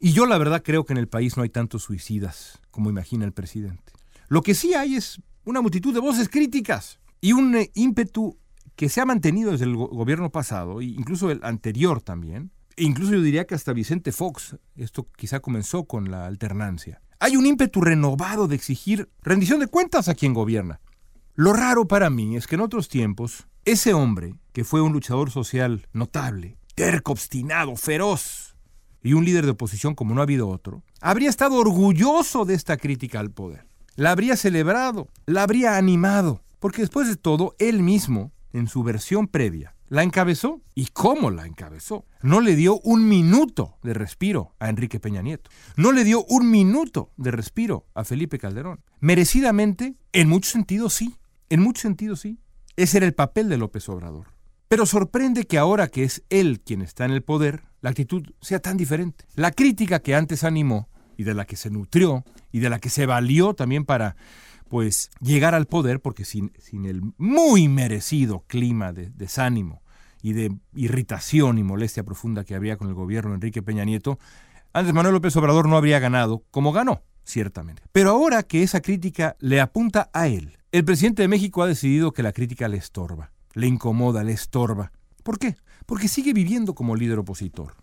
Y 0.00 0.12
yo 0.12 0.26
la 0.26 0.38
verdad 0.38 0.62
creo 0.64 0.84
que 0.84 0.92
en 0.92 0.98
el 0.98 1.08
país 1.08 1.36
no 1.36 1.42
hay 1.42 1.48
tantos 1.48 1.82
suicidas 1.82 2.60
como 2.70 2.90
imagina 2.90 3.24
el 3.24 3.32
presidente. 3.32 3.92
Lo 4.28 4.42
que 4.42 4.54
sí 4.54 4.74
hay 4.74 4.94
es 4.94 5.20
una 5.44 5.60
multitud 5.60 5.92
de 5.92 6.00
voces 6.00 6.28
críticas 6.28 7.00
y 7.20 7.32
un 7.32 7.56
eh, 7.56 7.70
ímpetu 7.74 8.38
que 8.76 8.88
se 8.88 9.00
ha 9.00 9.04
mantenido 9.04 9.50
desde 9.50 9.64
el 9.64 9.74
gobierno 9.74 10.30
pasado, 10.30 10.80
e 10.80 10.84
incluso 10.84 11.32
el 11.32 11.40
anterior 11.42 12.00
también, 12.00 12.52
e 12.76 12.84
incluso 12.84 13.12
yo 13.12 13.22
diría 13.22 13.44
que 13.44 13.56
hasta 13.56 13.72
Vicente 13.72 14.12
Fox, 14.12 14.56
esto 14.76 15.08
quizá 15.16 15.40
comenzó 15.40 15.84
con 15.84 16.12
la 16.12 16.26
alternancia. 16.26 17.00
Hay 17.18 17.36
un 17.36 17.46
ímpetu 17.46 17.80
renovado 17.80 18.46
de 18.46 18.54
exigir 18.54 19.08
rendición 19.22 19.58
de 19.58 19.66
cuentas 19.66 20.08
a 20.08 20.14
quien 20.14 20.32
gobierna. 20.32 20.80
Lo 21.34 21.52
raro 21.52 21.88
para 21.88 22.08
mí 22.08 22.36
es 22.36 22.46
que 22.46 22.54
en 22.54 22.60
otros 22.60 22.88
tiempos, 22.88 23.48
ese 23.64 23.94
hombre, 23.94 24.34
que 24.52 24.62
fue 24.62 24.80
un 24.80 24.92
luchador 24.92 25.32
social 25.32 25.88
notable, 25.92 26.56
terco, 26.76 27.10
obstinado, 27.10 27.74
feroz, 27.74 28.47
y 29.02 29.12
un 29.12 29.24
líder 29.24 29.44
de 29.44 29.52
oposición 29.52 29.94
como 29.94 30.14
no 30.14 30.20
ha 30.20 30.24
habido 30.24 30.48
otro, 30.48 30.82
habría 31.00 31.30
estado 31.30 31.56
orgulloso 31.56 32.44
de 32.44 32.54
esta 32.54 32.76
crítica 32.76 33.20
al 33.20 33.30
poder. 33.30 33.66
La 33.96 34.12
habría 34.12 34.36
celebrado, 34.36 35.08
la 35.26 35.42
habría 35.42 35.76
animado, 35.76 36.42
porque 36.60 36.82
después 36.82 37.08
de 37.08 37.16
todo, 37.16 37.54
él 37.58 37.82
mismo, 37.82 38.32
en 38.52 38.68
su 38.68 38.82
versión 38.82 39.26
previa, 39.26 39.74
la 39.88 40.02
encabezó. 40.02 40.60
¿Y 40.74 40.86
cómo 40.86 41.30
la 41.30 41.46
encabezó? 41.46 42.04
No 42.22 42.40
le 42.40 42.54
dio 42.56 42.78
un 42.80 43.08
minuto 43.08 43.78
de 43.82 43.94
respiro 43.94 44.54
a 44.60 44.68
Enrique 44.68 45.00
Peña 45.00 45.22
Nieto. 45.22 45.50
No 45.76 45.92
le 45.92 46.04
dio 46.04 46.24
un 46.28 46.50
minuto 46.50 47.10
de 47.16 47.30
respiro 47.30 47.86
a 47.94 48.04
Felipe 48.04 48.38
Calderón. 48.38 48.80
Merecidamente, 49.00 49.96
en 50.12 50.28
muchos 50.28 50.52
sentidos 50.52 50.94
sí. 50.94 51.16
En 51.48 51.60
muchos 51.60 51.82
sentidos 51.82 52.20
sí. 52.20 52.38
Ese 52.76 52.98
era 52.98 53.06
el 53.06 53.14
papel 53.14 53.48
de 53.48 53.56
López 53.56 53.88
Obrador. 53.88 54.26
Pero 54.68 54.84
sorprende 54.84 55.44
que 55.44 55.56
ahora 55.56 55.88
que 55.88 56.04
es 56.04 56.22
él 56.28 56.60
quien 56.60 56.82
está 56.82 57.06
en 57.06 57.12
el 57.12 57.22
poder, 57.22 57.62
la 57.80 57.90
actitud 57.90 58.22
sea 58.42 58.60
tan 58.60 58.76
diferente. 58.76 59.24
La 59.34 59.50
crítica 59.50 60.00
que 60.00 60.14
antes 60.14 60.44
animó 60.44 60.88
y 61.16 61.24
de 61.24 61.32
la 61.32 61.46
que 61.46 61.56
se 61.56 61.70
nutrió 61.70 62.24
y 62.52 62.60
de 62.60 62.68
la 62.68 62.78
que 62.78 62.90
se 62.90 63.06
valió 63.06 63.54
también 63.54 63.86
para 63.86 64.16
pues 64.68 65.10
llegar 65.20 65.54
al 65.54 65.64
poder, 65.64 66.00
porque 66.00 66.26
sin, 66.26 66.52
sin 66.58 66.84
el 66.84 67.00
muy 67.16 67.68
merecido 67.68 68.44
clima 68.46 68.92
de 68.92 69.08
desánimo 69.08 69.82
y 70.20 70.34
de 70.34 70.54
irritación 70.74 71.56
y 71.56 71.62
molestia 71.62 72.04
profunda 72.04 72.44
que 72.44 72.54
había 72.54 72.76
con 72.76 72.88
el 72.88 72.94
gobierno 72.94 73.30
de 73.30 73.36
Enrique 73.36 73.62
Peña 73.62 73.86
Nieto, 73.86 74.18
antes 74.74 74.92
Manuel 74.92 75.14
López 75.14 75.34
Obrador 75.36 75.66
no 75.66 75.78
habría 75.78 75.98
ganado 75.98 76.44
como 76.50 76.72
ganó, 76.72 77.02
ciertamente. 77.24 77.82
Pero 77.92 78.10
ahora 78.10 78.42
que 78.42 78.62
esa 78.62 78.82
crítica 78.82 79.34
le 79.40 79.62
apunta 79.62 80.10
a 80.12 80.28
él, 80.28 80.58
el 80.72 80.84
presidente 80.84 81.22
de 81.22 81.28
México 81.28 81.62
ha 81.62 81.66
decidido 81.66 82.12
que 82.12 82.22
la 82.22 82.32
crítica 82.32 82.68
le 82.68 82.76
estorba 82.76 83.32
le 83.58 83.66
incomoda, 83.66 84.24
le 84.24 84.32
estorba. 84.32 84.92
¿Por 85.22 85.38
qué? 85.38 85.56
Porque 85.84 86.08
sigue 86.08 86.32
viviendo 86.32 86.74
como 86.74 86.96
líder 86.96 87.18
opositor. 87.18 87.74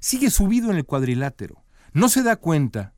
Sigue 0.00 0.30
subido 0.30 0.70
en 0.70 0.76
el 0.76 0.86
cuadrilátero. 0.86 1.62
No 1.92 2.08
se 2.08 2.22
da 2.22 2.36
cuenta 2.36 2.94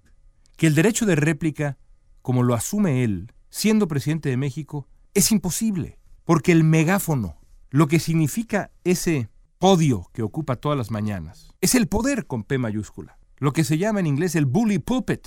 que 0.56 0.68
el 0.68 0.74
derecho 0.74 1.04
de 1.04 1.16
réplica, 1.16 1.78
como 2.22 2.42
lo 2.42 2.54
asume 2.54 3.02
él, 3.02 3.32
siendo 3.50 3.88
presidente 3.88 4.28
de 4.28 4.36
México, 4.36 4.86
es 5.14 5.32
imposible. 5.32 5.98
Porque 6.24 6.52
el 6.52 6.62
megáfono, 6.62 7.40
lo 7.70 7.88
que 7.88 7.98
significa 7.98 8.70
ese 8.84 9.28
podio 9.58 10.08
que 10.12 10.22
ocupa 10.22 10.56
todas 10.56 10.78
las 10.78 10.90
mañanas, 10.90 11.52
es 11.60 11.74
el 11.74 11.88
poder 11.88 12.26
con 12.26 12.44
P 12.44 12.58
mayúscula. 12.58 13.18
Lo 13.38 13.52
que 13.52 13.64
se 13.64 13.78
llama 13.78 13.98
en 13.98 14.06
inglés 14.06 14.36
el 14.36 14.46
bully 14.46 14.78
pulpit. 14.78 15.26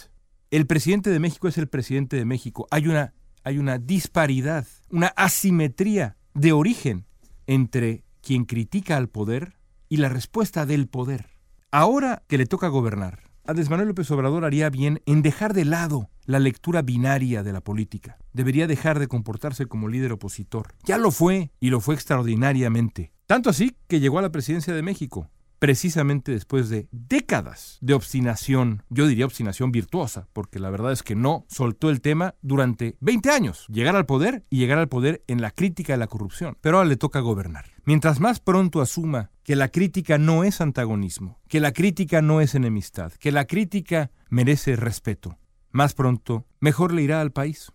El 0.49 0.65
presidente 0.65 1.09
de 1.09 1.19
México 1.19 1.49
es 1.49 1.57
el 1.57 1.67
presidente 1.67 2.15
de 2.15 2.23
México. 2.23 2.67
Hay 2.71 2.87
una, 2.87 3.13
hay 3.43 3.57
una 3.57 3.79
disparidad, 3.79 4.65
una 4.89 5.07
asimetría 5.07 6.15
de 6.35 6.51
origen 6.51 7.05
entre 7.47 8.03
quien 8.21 8.45
critica 8.45 8.97
al 8.97 9.07
poder 9.07 9.57
y 9.89 9.97
la 9.97 10.09
respuesta 10.09 10.65
del 10.65 10.87
poder. 10.87 11.27
Ahora 11.71 12.23
que 12.27 12.37
le 12.37 12.45
toca 12.45 12.67
gobernar, 12.67 13.21
Andrés 13.45 13.69
Manuel 13.69 13.89
López 13.89 14.09
Obrador 14.11 14.43
haría 14.43 14.69
bien 14.69 15.01
en 15.05 15.21
dejar 15.21 15.53
de 15.53 15.65
lado 15.65 16.09
la 16.25 16.39
lectura 16.39 16.81
binaria 16.81 17.43
de 17.43 17.53
la 17.53 17.61
política. 17.61 18.17
Debería 18.33 18.67
dejar 18.67 18.99
de 18.99 19.07
comportarse 19.07 19.67
como 19.67 19.87
líder 19.87 20.11
opositor. 20.11 20.73
Ya 20.83 20.97
lo 20.97 21.11
fue 21.11 21.51
y 21.59 21.69
lo 21.69 21.79
fue 21.79 21.95
extraordinariamente. 21.95 23.13
Tanto 23.27 23.49
así 23.49 23.77
que 23.87 23.99
llegó 23.99 24.19
a 24.19 24.23
la 24.23 24.31
presidencia 24.31 24.73
de 24.73 24.81
México 24.81 25.29
precisamente 25.59 26.31
después 26.31 26.69
de 26.69 26.87
décadas 26.91 27.77
de 27.81 27.93
obstinación, 27.93 28.83
yo 28.89 29.07
diría 29.07 29.25
obstinación 29.25 29.71
virtuosa, 29.71 30.27
porque 30.33 30.59
la 30.59 30.69
verdad 30.69 30.91
es 30.91 31.03
que 31.03 31.15
no 31.15 31.45
soltó 31.49 31.89
el 31.89 32.01
tema 32.01 32.35
durante 32.41 32.97
20 32.99 33.29
años, 33.31 33.65
llegar 33.67 33.95
al 33.95 34.05
poder 34.05 34.43
y 34.49 34.57
llegar 34.57 34.77
al 34.79 34.89
poder 34.89 35.23
en 35.27 35.41
la 35.41 35.51
crítica 35.51 35.93
de 35.93 35.97
la 35.97 36.07
corrupción. 36.07 36.57
Pero 36.61 36.77
ahora 36.77 36.89
le 36.89 36.97
toca 36.97 37.19
gobernar. 37.19 37.65
Mientras 37.83 38.19
más 38.19 38.39
pronto 38.39 38.81
asuma 38.81 39.31
que 39.43 39.55
la 39.55 39.69
crítica 39.69 40.17
no 40.17 40.43
es 40.43 40.61
antagonismo, 40.61 41.39
que 41.47 41.59
la 41.59 41.71
crítica 41.71 42.21
no 42.21 42.41
es 42.41 42.55
enemistad, 42.55 43.13
que 43.13 43.31
la 43.31 43.45
crítica 43.45 44.11
merece 44.29 44.75
respeto, 44.75 45.37
más 45.71 45.93
pronto 45.93 46.47
mejor 46.59 46.93
le 46.93 47.03
irá 47.03 47.21
al 47.21 47.31
país. 47.31 47.71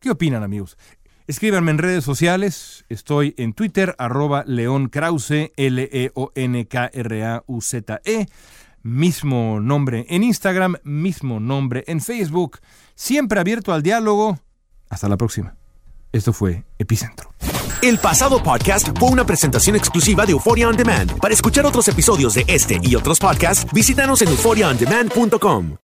¿Qué 0.00 0.10
opinan 0.10 0.42
amigos? 0.42 0.76
Escríbanme 1.26 1.70
en 1.70 1.78
redes 1.78 2.04
sociales. 2.04 2.84
Estoy 2.90 3.34
en 3.38 3.54
Twitter, 3.54 3.96
arroba 3.98 4.44
León 4.46 4.88
Krause, 4.88 5.52
L-E-O-N-K-R-A-U-Z-E. 5.56 6.02
-E. 8.04 8.28
Mismo 8.82 9.60
nombre 9.60 10.04
en 10.10 10.22
Instagram, 10.22 10.76
mismo 10.84 11.40
nombre 11.40 11.84
en 11.86 12.02
Facebook. 12.02 12.58
Siempre 12.94 13.40
abierto 13.40 13.72
al 13.72 13.82
diálogo. 13.82 14.38
Hasta 14.90 15.08
la 15.08 15.16
próxima. 15.16 15.56
Esto 16.12 16.34
fue 16.34 16.64
Epicentro. 16.78 17.32
El 17.80 17.98
pasado 17.98 18.42
podcast 18.42 18.88
fue 18.98 19.08
una 19.08 19.24
presentación 19.24 19.76
exclusiva 19.76 20.26
de 20.26 20.32
Euphoria 20.32 20.68
On 20.68 20.76
Demand. 20.76 21.18
Para 21.18 21.32
escuchar 21.32 21.64
otros 21.64 21.88
episodios 21.88 22.34
de 22.34 22.44
este 22.46 22.78
y 22.82 22.94
otros 22.94 23.18
podcasts, 23.18 23.66
visítanos 23.72 24.20
en 24.20 24.28
euphoriaondemand.com. 24.28 25.83